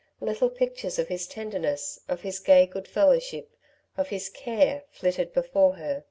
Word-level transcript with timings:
Little 0.19 0.49
pictures 0.49 0.97
of 0.97 1.09
his 1.09 1.27
tenderness, 1.27 1.99
of 2.09 2.21
his 2.21 2.39
gay 2.39 2.65
good 2.65 2.87
fellowship, 2.87 3.51
of 3.97 4.07
his 4.09 4.29
care, 4.29 4.83
flitted 4.89 5.31
before 5.31 5.73
her. 5.75 5.99